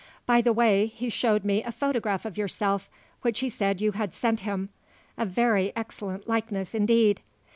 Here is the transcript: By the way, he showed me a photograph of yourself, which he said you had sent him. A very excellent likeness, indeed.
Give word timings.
By 0.25 0.41
the 0.41 0.51
way, 0.51 0.87
he 0.87 1.11
showed 1.11 1.45
me 1.45 1.61
a 1.63 1.71
photograph 1.71 2.25
of 2.25 2.35
yourself, 2.35 2.89
which 3.21 3.41
he 3.41 3.49
said 3.49 3.79
you 3.81 3.91
had 3.91 4.15
sent 4.15 4.39
him. 4.39 4.69
A 5.15 5.27
very 5.27 5.71
excellent 5.75 6.27
likeness, 6.27 6.73
indeed. 6.73 7.21